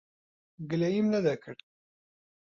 [0.69, 1.59] گلەییم نەدەکرد.